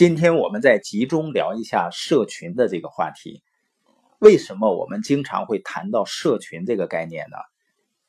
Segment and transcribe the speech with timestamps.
[0.00, 3.42] 今天我们再集中聊一下社群的这个话题。
[4.18, 7.36] 为什么我们经常会谈到社群这个概念呢？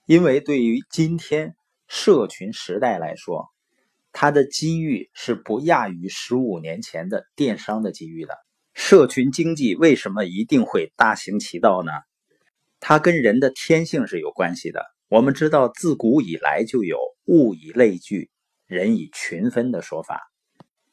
[0.06, 1.54] 因为对于今天
[1.90, 3.50] 社群时代来说，
[4.14, 8.38] 它的机遇是不亚于十五年前的电商的机遇的。
[8.74, 11.92] 社群经济为什么一定会大行其道呢？
[12.80, 14.86] 它跟人的天性是有关系的。
[15.10, 16.98] 我们知道，自古以来就有
[17.28, 18.32] “物以类聚，
[18.66, 20.31] 人以群分”的说法。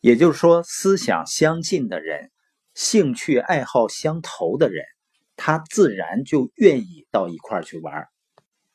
[0.00, 2.30] 也就是说，思想相近的人，
[2.74, 4.84] 兴趣爱好相投的人，
[5.36, 8.06] 他自然就愿意到一块儿去玩。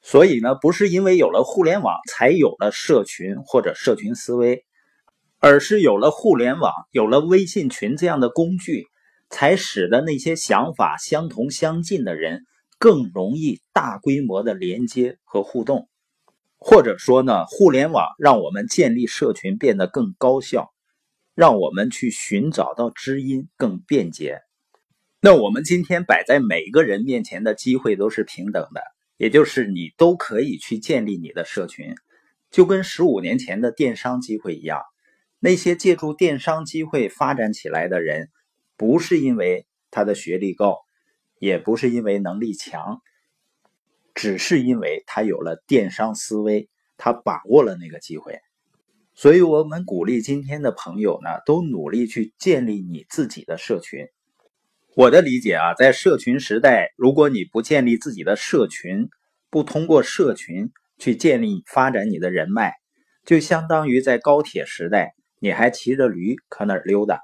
[0.01, 4.65] 所以呢，不是因为有了互联网才有了社群或者社群思维，
[5.39, 8.87] 而是有了互联网、有了微信群这样的工具，
[9.29, 12.41] 才使得那些想法相同相近的人
[12.77, 15.87] 更容易大规模的连接和互动。
[16.57, 20.72] 或者说呢，互联网让我们建立社群变得更高效。
[21.35, 24.41] 让我们去寻找到知音更便捷。
[25.19, 28.81] 那我们今天摆在每个人面前的机会都是平等的，
[29.17, 31.95] 也就是你都可以去建立你的社群，
[32.51, 34.81] 就跟十五年前的电商机会一样。
[35.39, 38.29] 那些借助电商机会发展起来的人，
[38.77, 40.79] 不是因为他的学历高，
[41.39, 43.01] 也不是因为能力强，
[44.13, 48.39] 只是因为他有了电商思维，他把握了那个机会。
[49.15, 54.07] 所以，我们鼓励今天的朋友呢，都努力去建立你自己的社群。
[54.95, 59.09] 我的理解啊，在社群时代，如果你不建立自己的社群，
[59.51, 62.73] 不通过社群去建立发展你的人脉，
[63.23, 67.19] 就相当于在高铁时代，你还骑着驴搁那儿溜达。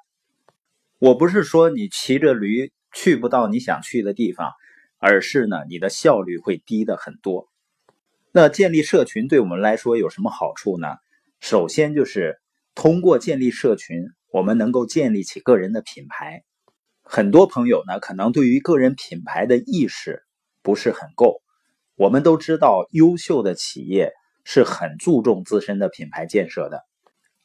[0.99, 4.51] 我不是说你骑着驴去不到你想去的地方，
[4.99, 7.49] 而是呢，你的效率会低的很多。
[8.31, 10.87] 那建立社群对我们来说有什么好处呢？
[11.39, 12.39] 首先就是
[12.75, 16.43] 通过建立社群，我们能够建立起个人的品牌。
[17.01, 20.23] 很多朋友呢，可能对于个人品牌的意识
[20.61, 21.41] 不是很够。
[21.95, 24.11] 我们都知道，优秀的企业
[24.43, 26.83] 是很注重自身的品牌建设的。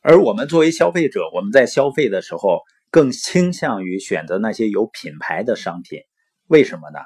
[0.01, 2.61] 而我们作为消费者，我们在消费的时候
[2.91, 6.01] 更倾向于选择那些有品牌的商品。
[6.47, 6.99] 为什么呢？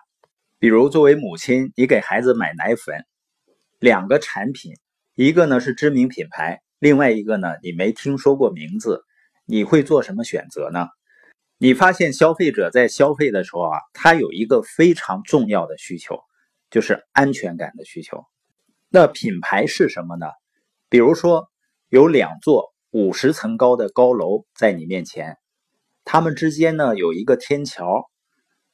[0.59, 3.05] 比如作为母亲，你给孩子买奶粉，
[3.79, 4.73] 两个产品，
[5.15, 6.61] 一个呢是知名品牌。
[6.79, 9.05] 另外一个呢，你没听说过名字，
[9.47, 10.89] 你会做什么选择呢？
[11.59, 16.21] 你发现消费者在消费的时候啊，他有一个非常重要的需求，
[16.71, 18.25] 就是安全感的需求。
[18.89, 20.29] 那品牌是什么呢？
[20.89, 21.51] 比如说
[21.89, 25.37] 有两座五十层高的高楼在你面前，
[26.05, 28.09] 它们之间呢有一个天桥，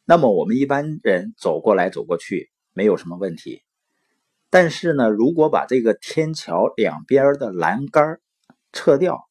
[0.04, 3.63] 那么我们一般人走过来走过去没有什么问题。
[4.56, 8.20] 但是呢，如果把这个天桥两边的栏杆
[8.72, 9.28] 撤掉，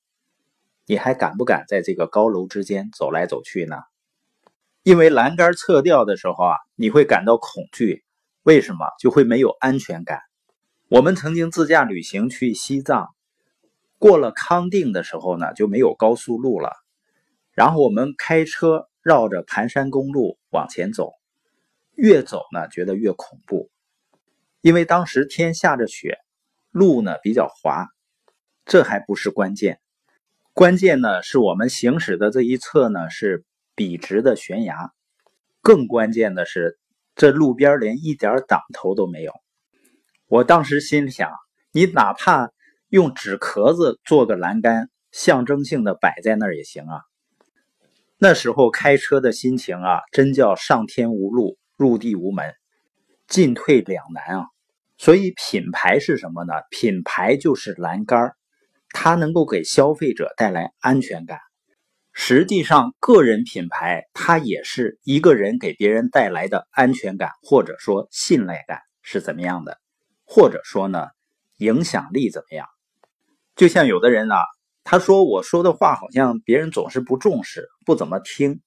[0.86, 3.78] 你还敢不敢在这个高楼之间走来走去呢？
[4.84, 8.04] 因为栏杆撤掉的时候啊，你会感到恐惧。
[8.44, 8.86] 为什么？
[9.00, 10.20] 就会没有安全感。
[10.90, 13.08] 我们曾经自驾旅行去西藏，
[14.00, 16.74] 过了康定的时候呢，就没有高速路了。
[17.54, 21.14] 然后我们开车绕着盘山公路往前走，
[21.96, 23.70] 越走呢，觉得越恐怖。
[24.64, 26.20] 因为当时天下着雪，
[26.72, 27.90] 路呢比较滑，
[28.64, 29.82] 这还不是关键，
[30.54, 33.44] 关键呢是我们行驶的这一侧呢是
[33.76, 34.94] 笔直的悬崖，
[35.62, 36.80] 更关键的是
[37.14, 39.34] 这路边连一点挡头都没有。
[40.28, 41.30] 我当时心里想，
[41.74, 42.50] 你哪怕
[42.88, 47.02] 用纸壳子做个栏杆，象征性的摆在那儿也行啊。
[48.18, 52.56] 那时候开车的心情啊，真叫上天无路，入地无门，
[53.28, 54.53] 进退两难啊。
[55.04, 56.54] 所以品牌是什么呢？
[56.70, 58.38] 品牌就是栏杆
[58.88, 61.40] 它能够给消费者带来安全感。
[62.14, 69.78] 实际上，个人品牌它也是一个人给别人带来的安全感，或者说信赖感是怎么样的，
[70.24, 71.08] 或者说呢，
[71.58, 72.66] 影响力怎么样？
[73.58, 74.38] 就像有的人啊，
[74.86, 78.62] 他说我说的话好像别人总是不重视，不怎么听，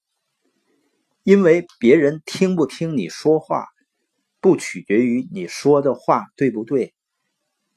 [1.22, 3.64] 因为别人听不听你说话。
[4.46, 6.94] 不取决于你说的话对不对，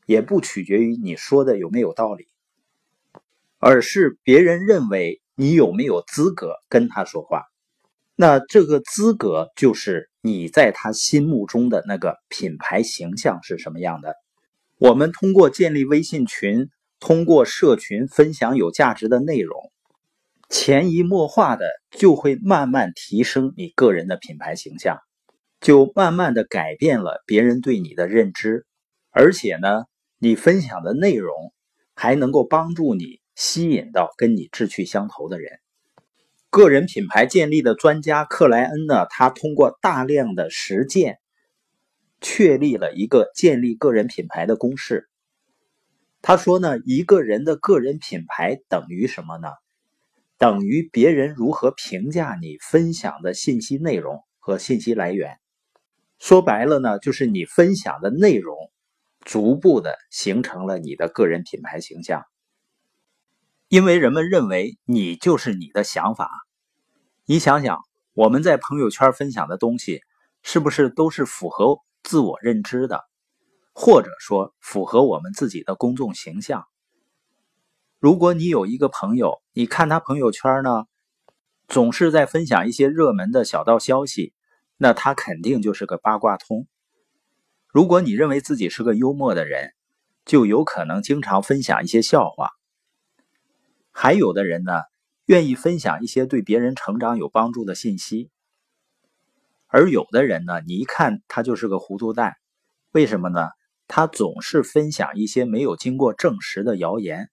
[0.06, 2.27] 也不取决于你说的有没有道理，
[3.57, 7.45] 而是别人认为你有没有资格跟他说话。
[8.16, 14.13] 那这个资格就是你在他心目中的那个品牌形象是什么样的。
[14.77, 16.69] 我们通过建立微信群，
[17.00, 19.72] 通过社群分享有价值的内容，
[20.50, 21.65] 潜移默化的
[21.98, 25.00] 就会慢慢提升你个人的品牌形象。
[25.62, 28.66] 就慢慢的改变了别人对你的认知，
[29.12, 29.86] 而且呢，
[30.18, 31.54] 你分享的内容
[31.94, 35.60] 还能够帮助你吸引到跟你志趣相投的人。
[36.50, 41.20] 个人品牌建立的专家克莱恩呢，他通过大量的实践，
[42.22, 45.10] 确立了一个建立个人品牌的公式。
[46.22, 49.50] 他说呢，一个人的个人品牌等于什么呢？
[50.38, 55.38] 等于别人如何评价你分享的信息内容和信息来源。
[56.19, 58.56] 说白了呢，就是你分享的内容，
[59.21, 62.24] 逐步的形成了你的个人品牌形象。
[63.69, 66.30] 因为人们认为你就是你的想法。
[67.25, 67.80] 你想想，
[68.13, 70.01] 我们在朋友圈分享的东西，
[70.44, 73.04] 是不是都是符合自我认知的？
[73.72, 76.65] 或者说符合我们自己的公众形象。
[78.00, 80.83] 如果你有一个朋友，你看他朋友圈呢，
[81.68, 84.33] 总是在分享一些热门的小道消息，
[84.81, 86.66] 那他肯定就是个八卦通。
[87.68, 89.74] 如果你认为自己是个幽默的人，
[90.24, 92.52] 就有可能经常分享一些笑话。
[93.92, 94.84] 还有的人呢，
[95.26, 98.30] 愿意分享一些对别人成长有帮助的信息，
[99.68, 102.38] 而有的人呢，你一看他就是个糊涂蛋，
[102.92, 103.50] 为什么呢？
[103.88, 107.30] 他总是分享一些没有经过证实的谣言，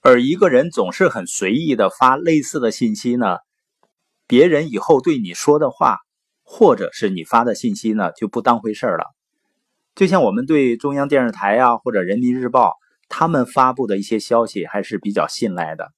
[0.00, 3.38] 而一个人总是很随意的发类似的信息呢，
[4.26, 5.98] 别人以后对你说的话，
[6.44, 9.06] 或者是你发的信息呢，就不当回事了。
[9.96, 12.76] 就像我们对中央电视台啊或者人民日报
[13.08, 15.92] 他们发布的一些消息还是比较信赖的，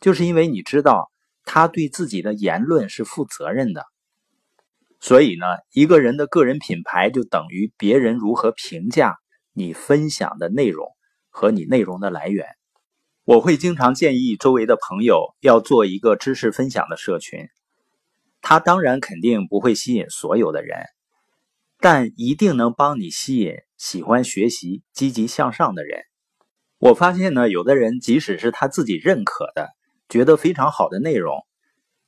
[0.00, 1.10] 就是因为你知道
[1.44, 3.84] 他对自己的言论是负责任的。
[5.00, 9.16] 所以呢，一个人的个人品牌就等于别人如何评价。
[9.54, 10.86] 你分享的内容
[11.28, 12.46] 和你内容的来源，
[13.24, 17.48] 我会经常建议周围的朋友要做一个知识分享的社群。
[18.42, 20.84] 它当然肯定不会吸引所有的人，
[21.78, 26.02] 但一定能帮你吸引喜欢学习、积极向上的人。
[26.78, 29.70] 我发现呢，有的人即使是他自己认可的、
[30.08, 31.46] 觉得非常好的内容，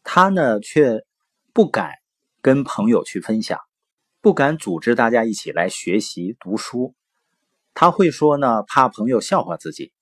[0.03, 1.05] 他呢却
[1.53, 1.93] 不敢
[2.43, 3.61] 跟朋友去分享，
[4.21, 6.95] 不敢组织大家一起来学习读书。
[7.73, 9.93] 他会说呢，怕朋友笑话自己。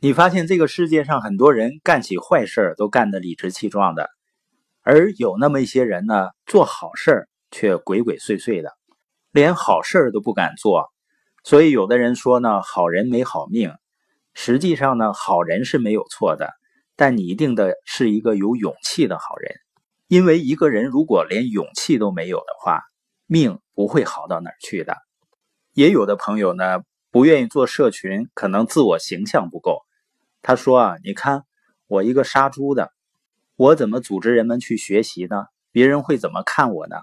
[0.00, 4.10] 你发现这个世界上很多人干起坏事都干得理直气壮的，
[4.90, 8.72] 而有那么一些人呢，做好事却鬼鬼祟祟的，
[9.32, 10.88] 连好事都不敢做。
[11.44, 13.74] 所以有的人说呢，好人没好命。
[14.32, 16.54] 实际上呢，好人是没有错的，
[16.96, 19.56] 但你一定的是一个有勇气的好人。
[20.06, 22.80] 因为一个人如果连勇气都没有的话，
[23.26, 24.96] 命不会好到哪儿去的。
[25.74, 26.80] 也有的朋友呢。
[27.10, 29.78] 不愿意做社群，可能自我形象不够。
[30.42, 31.44] 他说啊，你看
[31.86, 32.92] 我一个杀猪的，
[33.58, 35.46] 我怎么组织人们去学习呢？
[35.72, 36.98] 别人会怎么看我呢？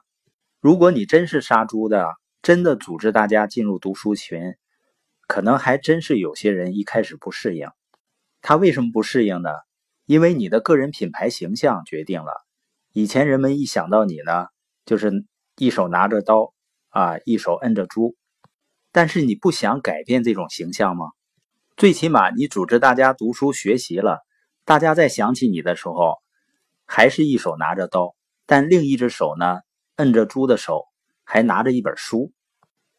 [0.62, 2.08] 如果你真是杀猪的，
[2.42, 4.56] 真的组织大家进入读书群，
[5.28, 7.68] 可能还真是有些人一开始不适应。
[8.42, 9.50] 他为什么不适应呢？
[10.06, 12.32] 因为你的个人品牌形象决定了。
[12.94, 14.48] 以前人们一想到你呢，
[14.86, 15.26] 就是
[15.58, 16.54] 一手拿着刀
[16.88, 18.16] 啊，一手摁着猪。
[18.94, 21.08] 但是你不想改变这种形象吗？
[21.76, 24.22] 最起码你组织大家读书学习了，
[24.64, 26.16] 大家在想起你的时候，
[26.86, 28.16] 还是一手拿着刀，
[28.46, 29.60] 但另一只手呢，
[29.98, 30.86] 摁着猪的手，
[31.24, 32.32] 还拿着一本书，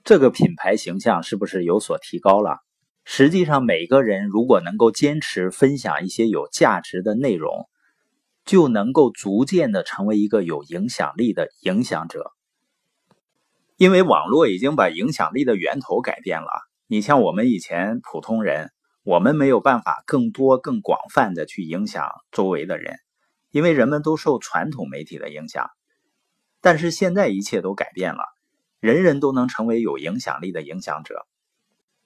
[0.05, 2.59] 这个品牌形象是不是有所提高了？
[3.05, 7.69] 实际上，每个人如果能够坚持分享一些有价值的内容，
[8.45, 12.33] 就能够逐渐的成为一个有影响力的影响者。
[13.77, 16.49] 因为网络已经把影响力的源头改变了。
[16.89, 18.73] 你像我们以前普通人，
[19.05, 22.97] 我们没有办法更多、更广泛的去影响周围的人，
[23.51, 25.71] 因为人们都受传统媒体的影响。
[26.61, 28.23] 但是现在一切都改变了，
[28.81, 31.27] 人人都能成为有影响力的影响者。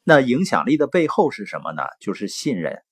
[0.05, 1.83] 那影响力的背后是什么呢？
[2.01, 2.83] 就是信任。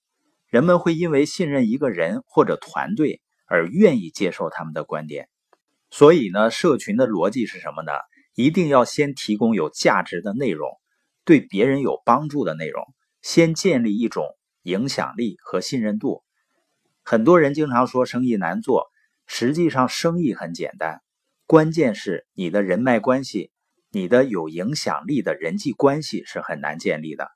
[0.47, 5.29] 人们会因为信任一个人或者团队而愿意接受他们的观点。
[5.91, 7.93] 所以呢，社群的逻辑是什么呢？
[8.35, 10.71] 一定要先提供有价值的内容，
[11.25, 12.85] 对别人有帮助的内容，
[13.21, 14.25] 先建立一种
[14.63, 16.23] 影响力和信任度。
[17.11, 18.89] 很多人经常说生意难做，
[19.27, 21.01] 实际上生意很简单，
[21.47, 23.51] 关键是你的人脉关系，
[23.91, 27.31] 你的有影响力的人际关系是很难建立的。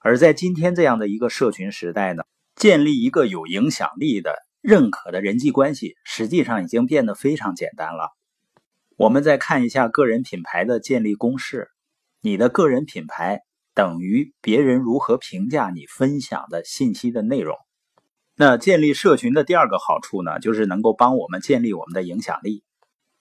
[0.00, 8.10] 而在今天这样的一个社群时代呢，建立一个有影响力的、认可的人际关系，实际上已经变得非常简单了。
[8.98, 11.70] 我们再看一下个人品牌的建立公式：
[12.20, 13.40] 你的个人品牌
[13.72, 17.56] 等于别人如何评价你分享的信息的内容。
[18.40, 22.64] 那建立社群的第二个好处呢，就是能够帮我们建立我们的影响力。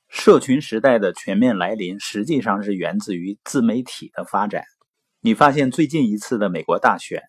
[0.07, 4.63] 社群时代的全面来临，实际上是源自于自媒体的发展。
[5.19, 7.21] 你发现最近一次的美国大选，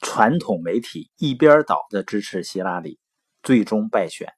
[0.00, 3.00] 传统媒体一边倒的支持希拉里，
[3.42, 4.28] 最终败选。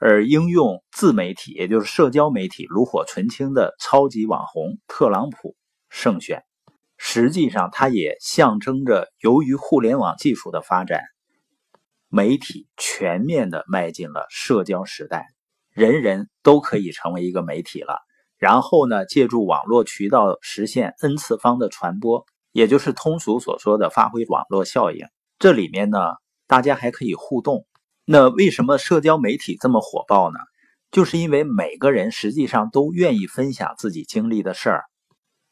[0.00, 5.54] 而应用自媒体，也就是社交媒体炉火纯青的超级网红特朗普
[5.88, 6.42] 胜选。
[6.98, 11.00] 实际上，它也象征着由于互联网技术的发展，
[12.16, 15.26] 媒体全面的迈进了社交时代，
[15.72, 17.98] 人人都可以成为一个媒体了。
[18.38, 25.04] 然后呢，借助网络渠道实现 n 次方的传播，也就是通俗所说的发挥网络效应。
[25.40, 25.98] 这里面呢，
[26.46, 27.66] 大家还可以互动。
[28.04, 30.38] 那为什么社交媒体这么火爆呢？
[30.92, 34.84] 就是因为每个人实际上都愿意分享自己经历的事儿。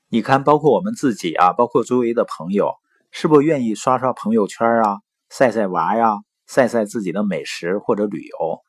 [0.09, 2.75] 你看，包括我们自己啊，包括周围的朋友，
[3.11, 6.19] 是不是愿意刷刷朋友圈啊，晒晒娃呀，
[6.55, 8.63] 晒晒自己的美食或者旅游？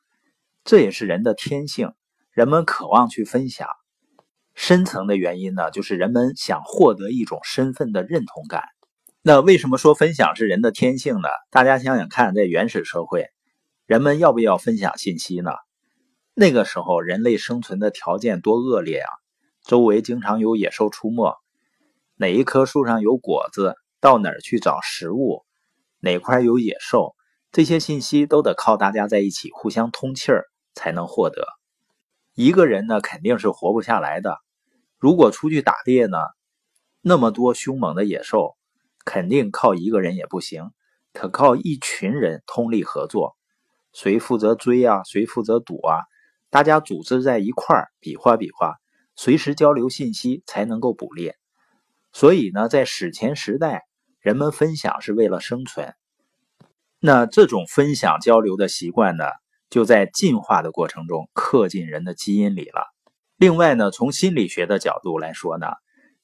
[0.63, 1.91] 这也是人的天性，
[2.31, 3.67] 人们渴望去分享。
[4.53, 8.63] 深层的原因呢，就是人们想获得一种身份的认同感。
[9.21, 11.27] 那为什么说分享是人的天性呢？
[11.51, 13.27] 大家想想看，在原始社会。
[13.85, 15.51] 人们要不要分享信息呢？
[16.33, 19.11] 那个时候，人类生存的条件多恶劣啊！
[19.65, 21.35] 周围经常有野兽出没，
[22.15, 25.43] 哪一棵树上有果子，到哪儿去找食物，
[25.99, 27.13] 哪块有野兽，
[27.53, 31.45] 这些信息都得靠大家在一起互相通气儿才能获得。
[32.33, 34.39] 一个人呢，肯定是活不下来的。
[34.98, 36.17] 如果出去打猎呢，
[37.00, 38.55] 那么多凶猛的野兽，
[39.05, 40.72] 肯定靠一个人也不行，
[41.13, 43.38] 可靠一群人通力合作。
[43.93, 45.03] 谁负责追啊？
[45.03, 46.00] 谁负责堵啊？
[46.50, 48.77] 大家组织在一块儿比划比划，
[49.15, 51.36] 随时交流信息才能够捕猎。
[52.13, 53.83] 所以呢，在史前时代，
[54.22, 55.93] 人们分享是为了生存。
[57.05, 59.25] 那这种分享交流的习惯呢，
[59.69, 62.86] 就在进化的过程中刻进人的基因里了。
[63.36, 65.67] 另外呢，从心理学的角度来说呢，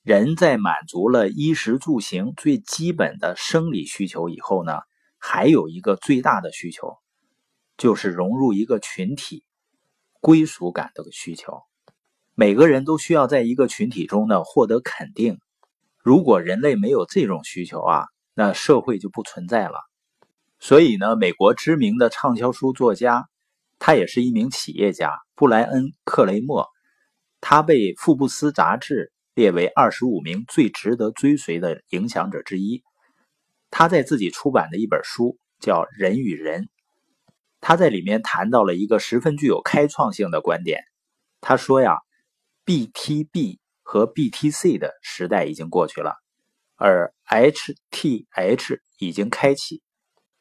[0.03, 4.79] 人在满足了衣食住行最基本的生理需求以后呢，
[5.17, 6.95] 还有一个最大的需求。
[7.77, 9.43] 就是融入一个群体，
[10.21, 11.59] 归属感的需求。
[12.36, 15.39] 每个人都需要在一个群体中呢获得肯定。
[15.98, 19.88] 如果人类没有这种需求啊，那社会就不存在了。
[20.59, 23.29] 所以呢，美国知名的畅销书作家，
[23.79, 26.67] 他也是一名企业家，布莱恩·克雷默，
[27.39, 32.83] 他被《福布斯》杂志列为二十五名最值得追随的影响者之一。
[33.71, 36.63] 他在自己出版的一本书叫《人与人》。
[37.61, 40.81] 他在里面谈到了一个十分具有开创性的观点。
[41.39, 41.99] 他说呀
[42.65, 46.15] ，BTB 和 BTC 的时代已经过去了，
[46.75, 49.81] 而 HTH 已经开启。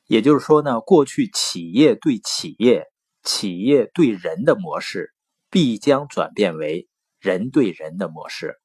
[0.09, 2.87] 也就是说呢，过去企业对企业、
[3.23, 5.13] 企业对人的模式，
[5.51, 6.89] 必将转变为
[7.21, 8.57] 人对人的模式。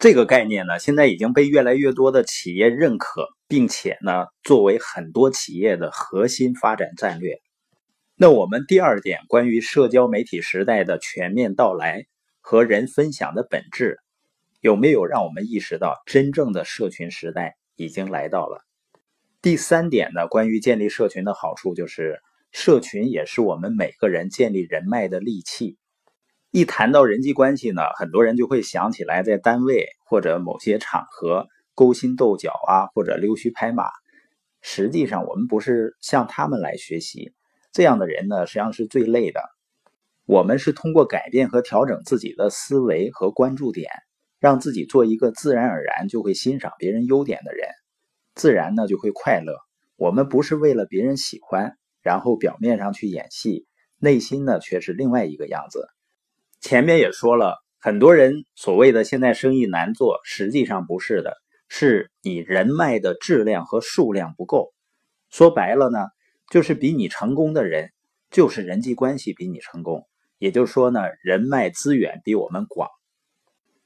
[0.00, 7.38] 这个概念呢，现在已经被越来越多的企业认可，并且呢，作为很多企业的核心发展战略。
[8.16, 12.04] 那我们第二点，关于社交媒体时代的全面到来
[12.40, 13.98] 和人分享的本质，
[14.60, 18.60] 有没有让我们意识到真正的社群时代已经来到了？
[19.44, 25.76] 第三点呢，关于建立社群的好处，就是社群也是我们每个人建立人脉的利器。
[26.50, 33.84] 一谈到人际关系呢，很多人就会想起来在单位或者某些场合勾心斗角啊，或者溜须拍马。
[34.62, 37.34] 实际上，我们不是向他们来学习。
[37.70, 39.42] 这样的人呢，实际上是最累的。
[40.24, 43.90] 我们是通过改变和调整自己的思维和关注点，
[44.40, 47.68] 让自己做一个自然而然就会欣赏别人优点的人，
[48.34, 49.56] 自然呢就会快乐。
[49.96, 53.66] 我们不是为了别人喜欢，然后表面上去演戏，
[53.98, 55.88] 内心呢却是另外一个样子。
[56.60, 61.36] 前面也说了，很多人所谓的现在生意难做，实际上不是的，
[61.68, 64.72] 是你人脉的质量和数量不够。
[65.30, 65.98] 说白了呢。
[66.50, 67.90] 就是比你成功的人，
[68.30, 70.06] 就是人际关系比你成功。
[70.38, 72.90] 也就是说呢，人脉资源比我们广。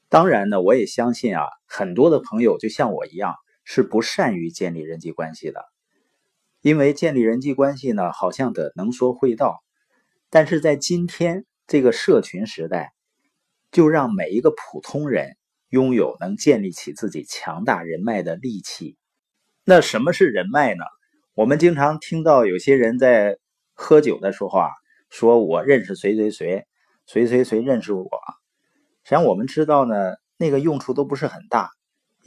[0.09, 3.37] 当然呢，我也相信啊，很多的朋友就像我一样，
[3.71, 5.63] 是不善于建立人际关系的。
[6.63, 9.63] 因为建立人际关系呢，好像得能说会道。
[10.31, 12.95] 但是在今天这个社群时代，
[13.71, 15.37] 就让每一个普通人
[15.69, 18.97] 拥有能建立起自己强大人脉的利器。
[19.65, 20.83] 那什么是人脉呢？
[21.35, 23.37] 我们经常听到有些人在
[23.75, 24.71] 喝酒的时候啊，
[25.11, 26.67] 说我认识谁谁谁，
[27.07, 28.09] 谁谁谁认识我。
[29.05, 31.71] 实际上我们知道呢，那个用处都不是很大，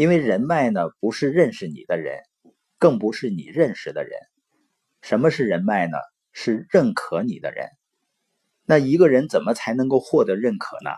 [0.01, 2.23] 因为人脉呢不是认识你的人，
[2.79, 4.13] 更不是你认识的人。
[5.03, 5.95] 什么是人脉呢？
[6.31, 7.67] 是认可你的人。
[8.65, 10.89] 那一个人怎么才能够获得认可呢？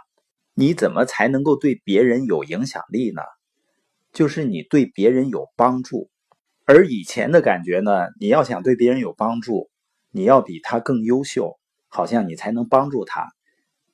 [0.54, 3.22] 你怎么才能够对别人有影响力呢？
[4.14, 6.10] 就是你对别人有帮助。
[6.64, 9.70] 而以前的感觉呢，你要想对别人有帮助，
[10.12, 13.28] 你要比他更优秀，好像你才能帮助他。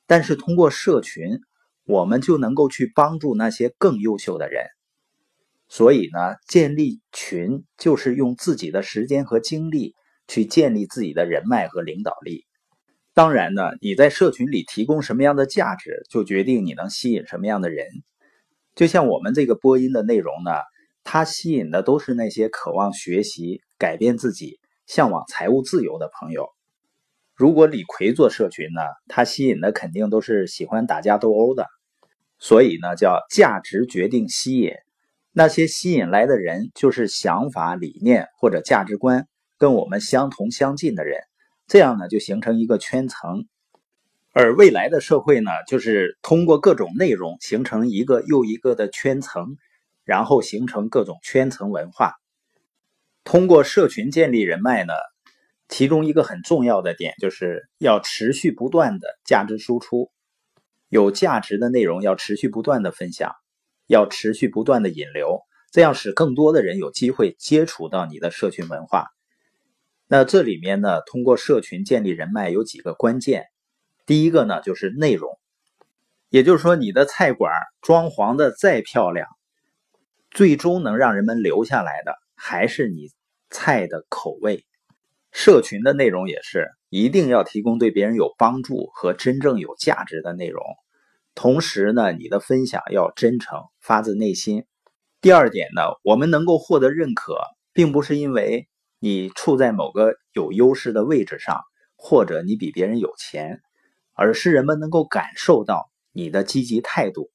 [0.06, 1.40] 但是通过社群，
[1.86, 4.68] 我们就能够去帮助那些更优秀的人。
[5.70, 9.94] 所以呢，建立群就是用自己的时间和精力
[10.28, 12.44] 去建立自己的人脉和领导力。
[13.14, 17.86] 当然呢，你在社群里提供什么样的价值，就决定你能吸引什么样的人。
[18.76, 20.52] 就像我们这个播音的内容呢，
[21.04, 26.48] 它吸引的都是那些渴望学习、改变自己、向往财务自由的朋友。
[27.36, 31.68] 如果李逵做社群呢，他吸引的肯定都是喜欢打架斗殴的。
[32.40, 34.72] 所以呢，叫价值决定吸引。
[35.32, 41.22] 那些吸引来的人，就是想法、理念或者价值观跟我们相同相近的人。
[41.68, 43.46] 这样呢，就形成一个圈层，
[44.34, 49.56] 而未来的社会呢，就是通过各种内容形成一个又一个的圈层，
[50.04, 52.16] 然后形成各种圈层文化。
[53.24, 54.94] 通过社群建立人脉呢，
[55.68, 60.10] 其中一个很重要的点就是要持续不断的价值输出，
[60.90, 63.36] 有价值的内容要持续不断的分享，
[63.90, 65.42] 要持续不断的引流，
[65.72, 69.08] 这样使更多的人有机会接触到你的社群文化。
[70.08, 73.48] 那这里面呢，通过社群建立人脉有几个关键。
[74.06, 75.40] 第一个呢，就是内容，
[76.30, 79.28] 也就是说，你的菜馆装潢的再漂亮，
[80.30, 83.10] 最终能让人们留下来的还是你
[83.50, 84.66] 菜的口味。
[85.32, 90.64] 社群的内容也是，一定要提供对别人有帮助和真正有价值的内容。
[91.36, 94.66] 同时呢，你的分享要真诚，发自内心。
[95.22, 97.38] 第二点呢，我们能够获得认可，
[97.74, 98.68] 并不是因为。
[99.02, 101.62] 你处在某个有优势的位置上，
[101.96, 103.62] 或者你比别人有钱，
[104.14, 107.30] 而是人们能够感受到你的积极态度，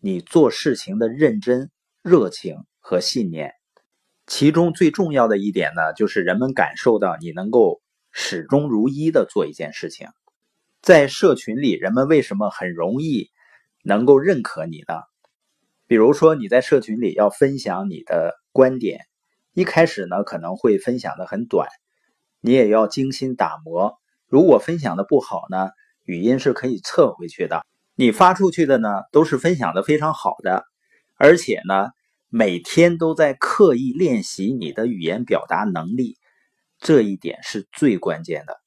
[0.00, 3.52] 你做事情的认真、热情和信念。
[4.26, 10.08] 其中最重要的一点呢，就是人们感受到你能够始终如一的做一件事情。
[10.80, 13.28] 在社群里，人们为什么很容易
[13.82, 14.94] 能够认可你呢？
[15.86, 19.06] 比如说你在社群里要分享你的观点。
[19.52, 21.68] 一开始呢，可能会分享的很短，
[22.40, 23.98] 你也要精心打磨。
[24.28, 25.70] 如果分享的不好呢，
[26.04, 27.66] 语音是可以撤回去的。
[27.96, 30.64] 你发出去的呢，都是分享的非常好的，
[31.16, 31.88] 而且呢，
[32.28, 36.16] 每天都在刻意练习你的语言表达能力，
[36.78, 38.60] 这一点是最关键的。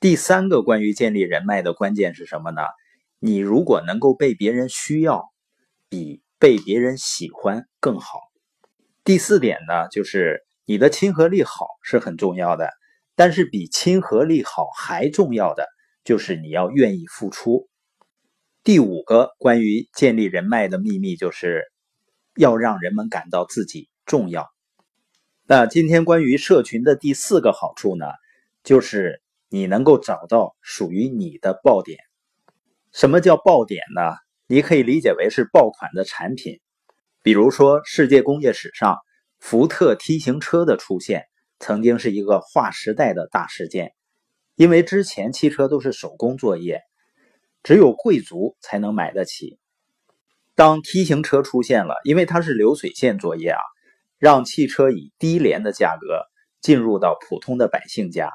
[0.00, 2.62] 第三个关于建立人脉的关键是什么呢？
[3.22, 5.30] 你如果能够被别人需要，
[5.90, 8.18] 比被别人喜欢更好。
[9.04, 12.70] 第四点呢，就是你的亲和力好是很重要的，
[13.14, 15.68] 但是比亲和力好还重要的
[16.02, 17.68] 就是你要愿意付出。
[18.64, 21.64] 第五个关于建立人脉的秘密，就是
[22.36, 24.48] 要让人们感到自己重要。
[25.44, 28.06] 那今天关于社群的第四个好处呢，
[28.64, 31.98] 就是你能够找到属于你的爆点。
[32.92, 34.16] 什么叫爆点呢？
[34.48, 36.60] 你可以理解为是爆款的产品。
[37.22, 38.98] 比如说，世界工业史上，
[39.38, 41.26] 福特 T 型车的出现
[41.60, 43.92] 曾经是一个划时代的大事件，
[44.56, 46.80] 因为之前汽车都是手工作业，
[47.62, 49.60] 只有贵族才能买得起。
[50.56, 53.60] 当 T 型车出现了，因为它是流水线作业啊，
[54.18, 56.24] 让汽车以低廉的价格
[56.60, 58.32] 进入到普通的百姓家，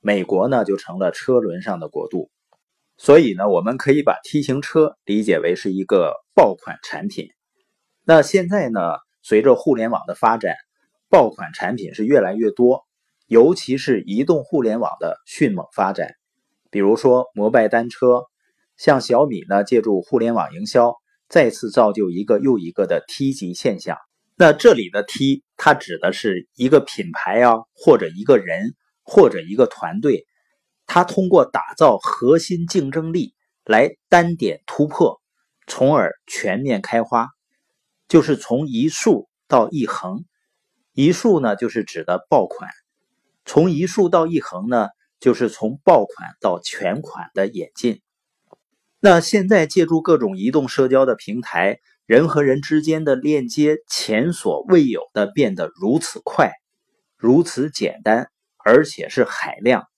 [0.00, 2.30] 美国呢就成了车轮上的国度。
[2.96, 7.28] 所以呢，我们可以把 T 型车理解为是一个爆款产品。
[8.04, 8.80] 那现在呢？
[9.26, 10.54] 随着互联网的发展，
[11.08, 12.84] 爆款产品是越来越多，
[13.26, 16.10] 尤其是移动互联网的迅猛发展。
[16.70, 18.24] 比如说摩拜单车，
[18.76, 20.92] 像小米呢，借助互联网营销，
[21.30, 23.96] 再次造就一个又一个的 T 级现象。
[24.36, 30.26] 那这里的 T，它指的是一个品牌啊，或者一个人，或者一个团队，
[30.86, 35.20] 它通过打造核心竞争力来单点突破，
[35.66, 37.28] 从而全面开花。
[38.06, 40.24] 就是从一竖到一横，
[40.92, 42.70] 一竖呢就是指的爆款，
[43.44, 44.88] 从一竖到一横呢，
[45.20, 48.02] 就是从爆款到全款的演进。
[49.00, 56.52] 那现在借助各种移动社交的平台，人和人之间的链接前所未有的变得如此快，
[57.16, 59.88] 如此简单，而且是海量，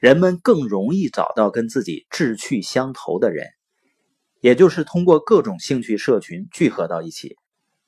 [0.00, 3.46] 人们更容易找到跟自己志趣相投的人。
[4.40, 7.36] 也就是通过各种兴趣社群聚合到一起，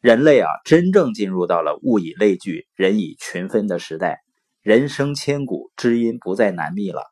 [0.03, 4.21] 人类啊，真正进入到了物以类聚、人以群分的时代，
[4.61, 7.05] 人生千古，知音不再难觅了。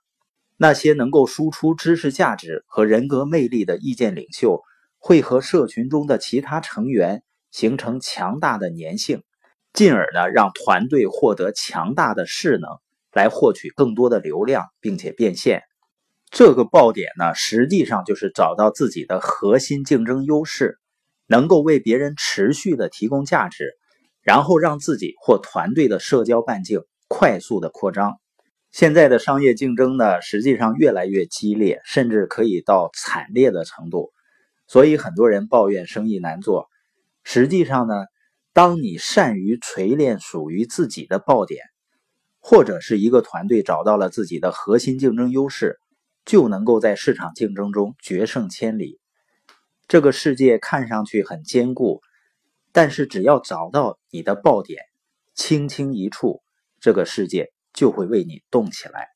[0.59, 4.61] 那些能够输出知识价值和人格魅力的意见领袖，
[4.99, 9.23] 会和社群中的其他成员形成强大的粘性，
[9.73, 12.69] 进而呢，让团队获得强大的势能，
[13.13, 15.63] 来获取更多的流量，并且变现。
[16.31, 20.79] 这个爆点呢，实际上就是找到自己的核心竞争优势，
[21.27, 23.73] 能够为别人持续的提供价值，
[24.23, 28.21] 然后让自己或团队的社交半径快速的扩张。
[28.71, 34.13] 现在的商业竞争呢，实际上越来越激烈，甚至可以到惨烈的程度。
[34.69, 36.69] 所以很多人抱怨生意难做。
[37.25, 37.95] 实际上呢，
[38.53, 41.65] 当你善于锤炼属于自己的爆点，
[42.41, 45.79] 或者是一个团队找到了自己的核心竞争优势，
[46.25, 48.99] 就能够在市场竞争中决胜千里。
[49.87, 52.01] 这个世界看上去很坚固，
[52.73, 54.83] 但是只要找到你的爆点，
[55.35, 56.43] 轻轻一触，
[56.81, 59.10] 这个世界就会为你动起来。